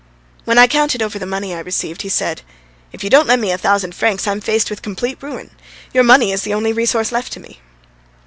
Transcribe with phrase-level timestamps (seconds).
[0.45, 2.41] When I counted over the money I received he said:
[2.91, 5.51] "If you don't lend me a thousand francs, I am faced with complete ruin.
[5.93, 7.61] Your money is the only resource left to me."